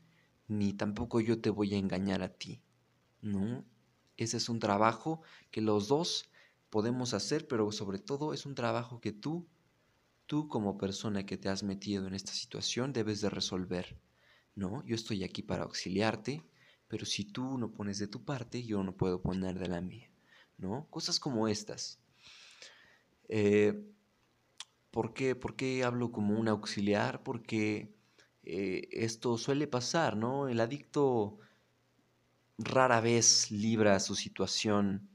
ni 0.48 0.74
tampoco 0.74 1.22
yo 1.22 1.40
te 1.40 1.52
voy 1.52 1.76
a 1.76 1.78
engañar 1.78 2.24
a 2.24 2.30
ti, 2.30 2.64
¿no? 3.22 3.64
Ese 4.18 4.38
es 4.38 4.50
un 4.50 4.60
trabajo 4.60 5.22
que 5.52 5.62
los 5.62 5.88
dos 5.88 6.30
podemos 6.70 7.14
hacer, 7.14 7.48
pero 7.48 7.72
sobre 7.72 8.00
todo 8.00 8.34
es 8.34 8.46
un 8.46 8.56
trabajo 8.56 9.00
que 9.00 9.12
tú, 9.12 9.48
tú 10.26 10.48
como 10.48 10.78
persona 10.78 11.26
que 11.26 11.38
te 11.38 11.50
has 11.50 11.64
metido 11.64 12.08
en 12.08 12.14
esta 12.14 12.34
situación, 12.34 12.94
debes 12.94 13.22
de 13.22 13.30
resolver. 13.30 13.98
¿no? 14.56 14.84
Yo 14.86 14.96
estoy 14.96 15.24
aquí 15.24 15.42
para 15.42 15.64
auxiliarte, 15.64 16.44
pero 16.88 17.06
si 17.06 17.26
tú 17.26 17.58
no 17.58 17.72
pones 17.72 18.00
de 18.00 18.08
tu 18.08 18.24
parte, 18.24 18.64
yo 18.64 18.84
no 18.84 18.96
puedo 18.96 19.22
poner 19.22 19.58
de 19.60 19.68
la 19.68 19.82
mía. 19.82 20.10
¿no? 20.58 20.88
Cosas 20.90 21.20
como 21.20 21.48
estas. 21.48 22.00
Eh, 23.30 23.84
¿por, 24.92 25.14
qué, 25.14 25.36
¿por, 25.36 25.56
qué, 25.56 25.84
hablo 25.84 26.12
como 26.12 26.40
un 26.40 26.48
auxiliar? 26.48 27.24
Porque 27.24 27.94
eh, 28.44 28.88
esto 28.92 29.38
suele 29.38 29.68
pasar, 29.68 30.18
¿no? 30.18 30.48
El 30.48 30.60
adicto 30.60 31.40
rara 32.58 33.02
vez 33.02 33.52
libra 33.52 34.00
su 34.00 34.16
situación 34.16 35.10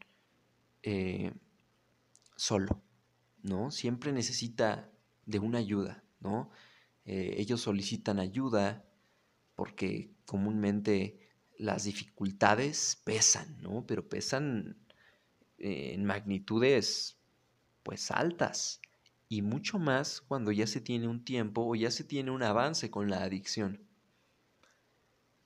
eh, 0.83 1.33
solo, 2.37 2.83
¿no? 3.43 3.71
Siempre 3.71 4.13
necesita 4.13 4.91
de 5.27 5.39
una 5.39 5.59
ayuda, 5.59 6.05
¿no? 6.21 6.51
Eh, 7.05 7.35
ellos 7.39 7.61
solicitan 7.61 8.19
ayuda 8.19 8.85
porque 9.55 10.11
comúnmente 10.25 11.19
las 11.59 11.85
dificultades 11.85 13.01
pesan, 13.05 13.61
¿no? 13.61 13.87
Pero 13.87 14.09
pesan 14.09 14.77
en 15.59 16.05
magnitudes 16.05 17.19
pues 17.83 18.11
altas 18.11 18.81
y 19.29 19.43
mucho 19.43 19.79
más 19.79 20.21
cuando 20.21 20.53
ya 20.53 20.67
se 20.67 20.81
tiene 20.81 21.09
un 21.09 21.25
tiempo 21.25 21.67
o 21.67 21.75
ya 21.75 21.91
se 21.91 22.05
tiene 22.05 22.31
un 22.31 22.43
avance 22.43 22.91
con 22.91 23.11
la 23.11 23.23
adicción, 23.23 23.83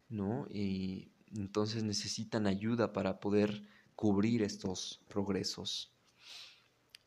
¿no? 0.08 0.46
Y 0.50 1.11
entonces 1.36 1.82
necesitan 1.82 2.46
ayuda 2.46 2.92
para 2.92 3.20
poder 3.20 3.62
cubrir 3.94 4.42
estos 4.42 5.00
progresos. 5.08 5.92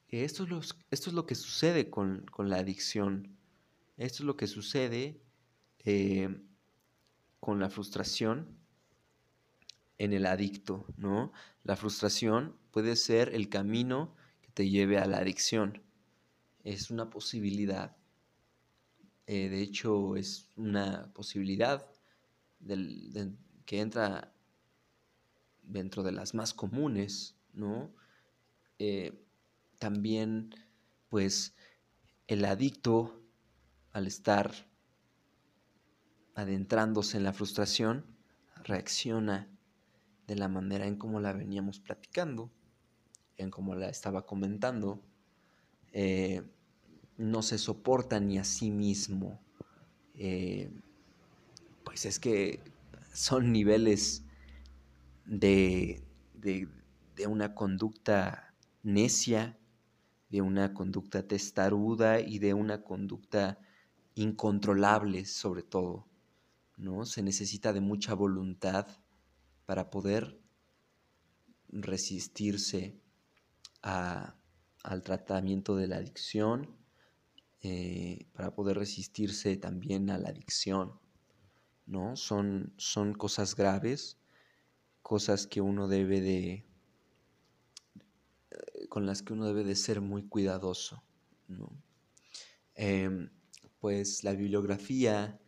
Esto 0.09 0.43
es 0.43 0.49
lo, 0.49 0.59
esto 0.59 1.09
es 1.09 1.13
lo 1.13 1.25
que 1.25 1.35
sucede 1.35 1.89
con, 1.89 2.25
la 2.37 2.57
adicción. 2.57 3.37
Esto 3.97 4.23
es 4.23 4.27
lo 4.27 4.37
que 4.37 4.47
sucede 4.47 5.21
eh, 5.79 6.29
con 7.39 7.59
la 7.59 7.69
frustración 7.69 8.57
en 9.97 10.13
el 10.13 10.25
adicto, 10.25 10.85
¿no? 10.97 11.31
La 11.63 11.75
frustración 11.75 12.55
puede 12.71 12.95
ser 12.95 13.33
el 13.33 13.49
camino 13.49 14.15
que 14.41 14.51
te 14.51 14.69
lleve 14.69 14.97
a 14.97 15.05
la 15.05 15.17
adicción. 15.17 15.81
Es 16.63 16.91
una 16.91 17.09
posibilidad. 17.09 17.95
Eh, 19.27 19.49
de 19.49 19.61
hecho, 19.61 20.15
es 20.15 20.49
una 20.55 21.11
posibilidad 21.13 21.89
que 23.65 23.81
entra 23.81 24.31
dentro 25.63 26.03
de 26.03 26.11
las 26.11 26.33
más 26.33 26.53
comunes, 26.53 27.35
¿no? 27.53 27.91
Eh, 28.79 29.13
también, 29.79 30.53
pues, 31.09 31.55
el 32.27 32.45
adicto, 32.45 33.21
al 33.91 34.07
estar 34.07 34.53
adentrándose 36.35 37.17
en 37.17 37.23
la 37.23 37.33
frustración, 37.33 38.05
reacciona 38.63 39.47
de 40.27 40.35
la 40.35 40.47
manera 40.47 40.85
en 40.85 40.97
como 40.97 41.19
la 41.19 41.33
veníamos 41.33 41.79
platicando, 41.79 42.51
en 43.37 43.51
como 43.51 43.75
la 43.75 43.89
estaba 43.89 44.25
comentando. 44.25 45.01
Eh, 45.93 46.43
no 47.17 47.41
se 47.41 47.57
soporta 47.57 48.19
ni 48.19 48.37
a 48.37 48.43
sí 48.43 48.71
mismo. 48.71 49.39
Eh, 50.15 50.71
pues 51.83 52.05
es 52.05 52.19
que 52.19 52.59
son 53.15 53.51
niveles 53.51 54.25
de, 55.25 56.03
de, 56.33 56.67
una 57.27 57.55
conducta 57.55 58.53
necia, 58.83 59.57
de 60.29 60.41
una 60.41 60.73
conducta 60.73 61.27
testaruda 61.27 62.19
y 62.19 62.39
de 62.39 62.53
una 62.53 62.83
conducta 62.83 63.57
incontrolable 64.15 65.25
sobre 65.25 65.63
todo. 65.63 66.07
¿no? 66.77 67.05
Se 67.05 67.23
necesita 67.23 67.73
de 67.73 67.81
mucha 67.81 68.13
voluntad 68.13 68.87
para 69.65 69.89
poder 69.89 70.37
resistirse 71.69 72.99
al 73.81 75.03
tratamiento 75.03 75.75
de 75.75 75.87
la 75.87 75.97
adicción 75.97 76.75
eh, 77.61 78.27
para 78.33 78.53
poder 78.53 78.77
resistirse 78.77 79.57
también 79.57 80.11
a 80.11 80.19
la 80.19 80.29
adicción, 80.29 80.99
¿no? 81.85 82.15
Son, 82.15 82.73
son 82.77 83.13
cosas 83.13 83.55
graves, 83.55 84.17
cosas 85.01 85.47
que 85.47 85.61
uno 85.61 85.87
debe 85.87 86.21
de, 86.21 86.65
eh, 88.51 88.87
con 88.89 89.05
las 89.05 89.21
que 89.21 89.33
uno 89.33 89.45
debe 89.45 89.63
de 89.63 89.75
ser 89.75 90.01
muy 90.01 90.23
cuidadoso, 90.23 91.03
em, 92.75 93.29
pues 93.79 94.23
la 94.23 94.33
bibliografía 94.33 95.39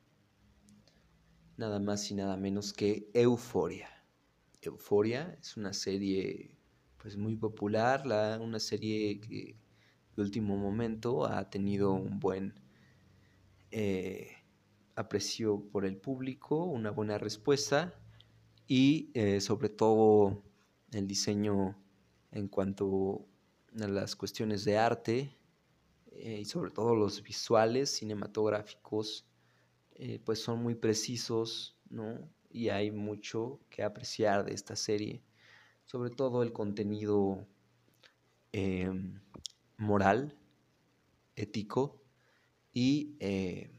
nada 1.57 1.79
más 1.79 2.11
y 2.11 2.15
nada 2.15 2.37
menos 2.37 2.73
que 2.73 3.11
Euforia. 3.15 3.98
Euforia 4.63 5.37
es 5.41 5.57
una 5.57 5.73
serie 5.73 6.57
pues 6.97 7.17
muy 7.17 7.37
popular, 7.37 8.03
una 8.41 8.59
serie 8.59 9.21
que 9.21 9.57
de 10.17 10.23
último 10.23 10.57
momento 10.57 11.25
ha 11.27 11.49
tenido 11.49 11.93
un 11.93 12.19
buen 12.19 12.55
eh, 13.71 14.33
aprecio 14.97 15.69
por 15.71 15.85
el 15.85 15.97
público, 15.97 16.65
una 16.65 16.91
buena 16.91 17.19
respuesta 17.19 17.95
y 18.67 19.11
eh, 19.15 19.41
sobre 19.41 19.69
todo 19.69 20.43
el 20.91 21.07
diseño 21.07 21.81
en 22.33 22.49
cuanto 22.49 23.27
a 23.81 23.87
las 23.87 24.17
cuestiones 24.17 24.65
de 24.65 24.77
arte 24.77 25.39
eh, 26.11 26.41
y 26.41 26.45
sobre 26.45 26.73
todo 26.73 26.97
los 26.97 27.23
visuales 27.23 27.91
cinematográficos 27.91 29.25
pues 30.25 30.41
son 30.41 30.63
muy 30.63 30.77
precisos, 30.77 31.77
¿no? 31.91 32.31
Y 32.51 32.71
hay 32.71 32.91
mucho 32.91 33.61
que 33.71 33.83
apreciar 33.83 34.45
de 34.45 34.55
esta 34.55 34.77
serie, 34.77 35.23
sobre 35.85 36.11
todo 36.11 36.43
el 36.43 36.53
contenido 36.53 37.47
em, 38.53 39.21
moral, 39.77 40.37
ético 41.37 42.03
y 42.73 43.17
eh, 43.21 43.71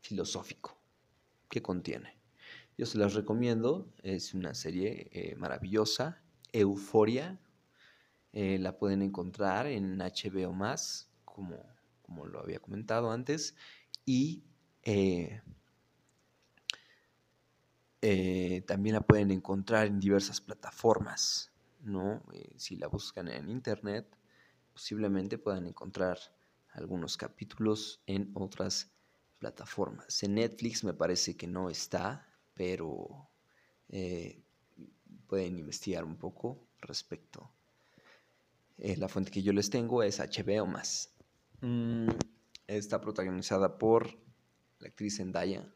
filosófico 0.00 0.76
que 1.48 1.62
contiene. 1.62 2.18
Yo 2.76 2.86
se 2.86 2.98
las 2.98 3.14
recomiendo, 3.14 3.92
es 4.02 4.34
una 4.34 4.54
serie 4.54 5.08
eh, 5.12 5.36
maravillosa, 5.36 6.22
Euforia, 6.52 7.38
la 8.32 8.76
pueden 8.76 9.02
encontrar 9.02 9.68
en 9.68 9.98
HBO 9.98 10.52
más, 10.52 11.08
como, 11.24 11.64
como 12.02 12.26
lo 12.26 12.40
había 12.40 12.58
comentado 12.58 13.12
antes, 13.12 13.54
y 14.04 14.42
eh, 18.04 18.56
eh, 18.56 18.60
también 18.60 18.96
la 18.96 19.00
pueden 19.00 19.30
encontrar 19.30 19.86
en 19.86 19.98
diversas 19.98 20.38
plataformas, 20.38 21.50
¿no? 21.80 22.22
Eh, 22.34 22.52
si 22.58 22.76
la 22.76 22.86
buscan 22.86 23.28
en 23.28 23.48
internet, 23.48 24.06
posiblemente 24.74 25.38
puedan 25.38 25.66
encontrar 25.66 26.18
algunos 26.72 27.16
capítulos 27.16 28.02
en 28.06 28.30
otras 28.34 28.92
plataformas. 29.38 30.22
En 30.22 30.34
Netflix 30.34 30.84
me 30.84 30.92
parece 30.92 31.34
que 31.34 31.46
no 31.46 31.70
está, 31.70 32.28
pero 32.52 33.30
pueden 35.26 35.58
investigar 35.58 36.04
un 36.04 36.16
poco 36.16 36.66
respecto. 36.80 37.50
la 38.76 39.08
fuente 39.08 39.30
que 39.30 39.42
yo 39.42 39.52
les 39.52 39.70
tengo 39.70 40.02
es 40.02 40.18
HBO 40.18 40.66
más. 40.66 41.14
Mm, 41.60 42.08
está 42.66 43.00
protagonizada 43.00 43.78
por 43.78 44.18
la 44.80 44.88
actriz 44.88 45.16
Zendaya. 45.16 45.72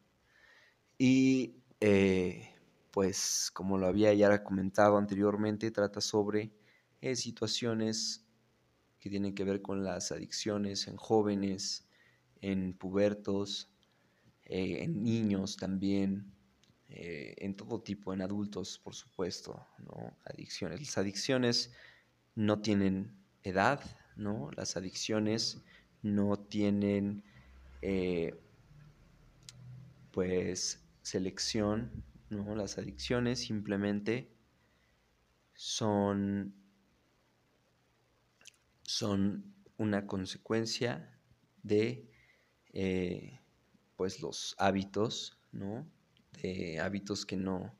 Y 0.97 1.59
eh, 1.81 2.53
pues 2.91 3.51
como 3.53 3.77
lo 3.77 3.87
había 3.87 4.13
ya 4.13 4.43
comentado 4.43 4.97
anteriormente, 4.97 5.71
trata 5.71 6.01
sobre 6.01 6.51
eh, 7.01 7.15
situaciones 7.15 8.25
que 8.99 9.09
tienen 9.09 9.33
que 9.33 9.45
ver 9.45 9.61
con 9.61 9.83
las 9.83 10.11
adicciones 10.11 10.87
en 10.87 10.97
jóvenes, 10.97 11.87
en 12.41 12.73
pubertos, 12.73 13.69
eh, 14.45 14.83
en 14.83 15.03
niños 15.03 15.55
también, 15.57 16.33
en 16.91 17.55
todo 17.55 17.81
tipo, 17.81 18.13
en 18.13 18.21
adultos, 18.23 18.79
por 18.79 18.95
supuesto, 18.95 19.63
¿no? 19.77 20.17
Adicciones. 20.25 20.79
Las 20.81 20.97
adicciones 20.97 21.71
no 22.33 22.61
tienen 22.61 23.15
edad, 23.43 23.79
¿no? 24.15 24.49
Las 24.57 24.75
adicciones 24.75 25.61
no 26.01 26.39
tienen 26.39 27.23
pues 30.11 30.88
selección, 31.01 32.03
¿no? 32.29 32.55
Las 32.55 32.77
adicciones 32.77 33.39
simplemente 33.39 34.31
son, 35.53 36.53
son 38.83 39.53
una 39.77 40.07
consecuencia 40.07 41.19
de 41.63 42.09
eh, 42.73 43.39
pues 43.95 44.21
los 44.21 44.55
hábitos, 44.57 45.37
¿no? 45.51 45.85
De 46.41 46.79
hábitos 46.79 47.25
que 47.25 47.37
no, 47.37 47.75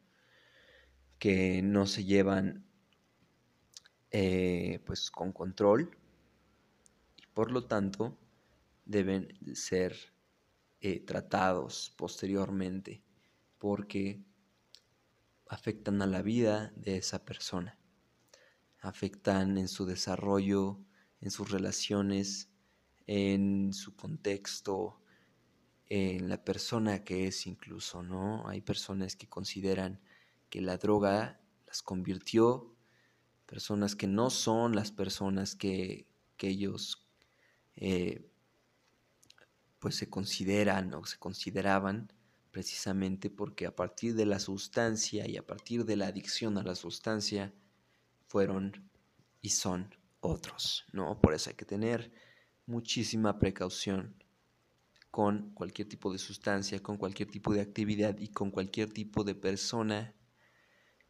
que 1.18 1.62
no 1.62 1.86
se 1.86 2.04
llevan 2.04 2.66
eh, 4.12 4.82
pues 4.86 5.12
con 5.12 5.32
control 5.32 5.96
y 7.16 7.28
por 7.34 7.52
lo 7.52 7.66
tanto 7.66 8.18
deben 8.86 9.28
ser 9.54 9.96
eh, 10.82 11.00
tratados 11.02 11.94
posteriormente 11.96 13.04
porque 13.60 14.24
afectan 15.48 16.02
a 16.02 16.08
la 16.08 16.22
vida 16.22 16.72
de 16.76 16.98
esa 16.98 17.26
persona. 17.26 17.76
afectan 18.82 19.58
en 19.58 19.68
su 19.68 19.86
desarrollo, 19.86 20.80
en 21.20 21.32
sus 21.32 21.52
relaciones, 21.52 22.50
en 23.08 23.74
su 23.74 23.98
contexto, 23.98 25.02
en 25.88 26.30
la 26.30 26.46
persona 26.46 27.04
que 27.04 27.28
es 27.28 27.46
incluso, 27.46 28.04
¿no? 28.04 28.48
Hay 28.48 28.62
personas 28.62 29.18
que 29.18 29.28
consideran 29.28 30.00
que 30.50 30.62
la 30.62 30.78
droga 30.78 31.42
las 31.68 31.82
convirtió, 31.82 32.74
personas 33.46 33.96
que 33.96 34.08
no 34.08 34.30
son 34.30 34.76
las 34.76 34.92
personas 34.92 35.56
que, 35.56 36.08
ellos 36.42 37.06
eh, 37.76 38.32
pues 39.80 39.96
se 39.96 40.10
consideran 40.10 40.94
o 40.94 41.06
se 41.06 41.18
consideraban 41.18 42.14
precisamente 42.52 43.30
porque 43.30 43.66
a 43.66 43.76
partir 43.76 44.16
de 44.16 44.26
la 44.26 44.40
sustancia 44.40 45.28
y 45.28 45.38
a 45.38 45.46
partir 45.46 45.86
de 45.86 45.96
la 45.96 46.08
adicción 46.08 46.58
a 46.58 46.64
la 46.64 46.76
sustancia 46.76 47.54
fueron 48.28 48.90
y 49.42 49.50
son 49.50 49.96
otros, 50.20 50.86
¿no? 50.92 51.20
Por 51.22 51.34
eso 51.34 51.50
hay 51.50 51.56
que 51.56 51.66
tener 51.66 52.12
muchísima 52.66 53.40
precaución 53.40 54.16
con 55.12 55.52
cualquier 55.54 55.88
tipo 55.88 56.12
de 56.12 56.20
sustancia, 56.20 56.84
con 56.84 56.98
cualquier 56.98 57.30
tipo 57.30 57.54
de 57.54 57.62
actividad 57.62 58.18
y 58.20 58.30
con 58.30 58.52
cualquier 58.52 58.92
tipo 58.92 59.24
de 59.24 59.36
persona 59.36 60.14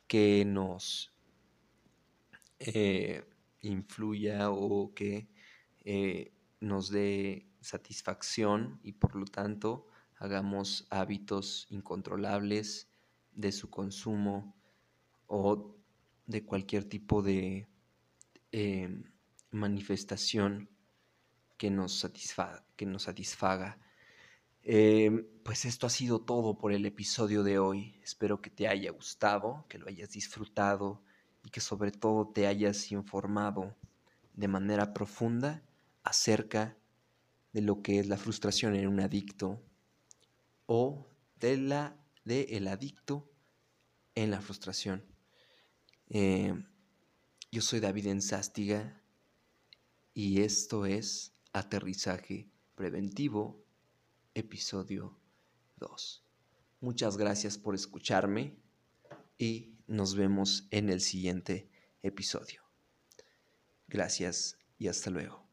que 0.08 0.46
nos 0.46 1.14
eh, 2.60 3.24
influya 3.62 4.52
o 4.52 4.94
que 4.94 5.30
eh, 5.84 6.32
nos 6.62 6.90
dé 6.90 7.48
satisfacción 7.62 8.80
y 8.84 8.94
por 8.94 9.16
lo 9.16 9.26
tanto 9.26 9.88
hagamos 10.20 10.86
hábitos 10.90 11.66
incontrolables 11.70 12.90
de 13.32 13.52
su 13.52 13.70
consumo 13.70 14.54
o 15.28 15.76
de 16.28 16.46
cualquier 16.46 16.84
tipo 16.84 17.22
de 17.22 17.68
eh, 18.52 19.04
manifestación 19.52 20.70
que 21.58 21.72
nos, 21.72 22.00
satisfaga, 22.00 22.66
que 22.76 22.86
nos 22.86 23.04
satisfaga. 23.04 23.80
Eh, 24.62 25.26
pues 25.44 25.64
esto 25.66 25.88
ha 25.88 25.90
sido 25.90 26.20
todo 26.20 26.58
por 26.58 26.74
el 26.74 26.86
episodio 26.86 27.44
de 27.44 27.58
hoy. 27.58 27.98
Espero 28.04 28.42
que 28.42 28.50
te 28.50 28.68
haya 28.68 28.92
gustado, 28.92 29.66
que 29.70 29.78
lo 29.78 29.88
hayas 29.88 30.12
disfrutado 30.12 31.02
y 31.46 31.50
que 31.50 31.62
sobre 31.62 31.92
todo 31.92 32.28
te 32.28 32.46
hayas 32.46 32.92
informado 32.92 33.76
de 34.34 34.48
manera 34.50 34.94
profunda 34.94 35.64
acerca 36.04 36.78
de 37.54 37.62
lo 37.62 37.82
que 37.82 38.00
es 38.00 38.08
la 38.08 38.18
frustración 38.18 38.76
en 38.76 38.88
un 38.88 39.00
adicto 39.00 39.62
o 40.72 41.08
de 41.40 41.58
la 41.58 41.98
de 42.26 42.44
el 42.52 42.68
adicto 42.68 43.28
en 44.14 44.30
la 44.30 44.40
frustración. 44.40 45.04
Eh, 46.10 46.54
yo 47.52 47.62
soy 47.64 47.80
David 47.80 48.06
Enzástiga 48.06 49.02
y 50.14 50.42
esto 50.42 50.86
es 50.86 51.34
Aterrizaje 51.54 52.52
Preventivo, 52.76 53.66
episodio 54.36 55.18
2. 55.78 56.24
Muchas 56.82 57.18
gracias 57.18 57.58
por 57.58 57.74
escucharme 57.74 58.56
y 59.40 59.74
nos 59.88 60.14
vemos 60.14 60.68
en 60.70 60.90
el 60.90 61.02
siguiente 61.02 61.68
episodio. 62.04 62.62
Gracias 63.88 64.60
y 64.78 64.88
hasta 64.88 65.10
luego. 65.10 65.49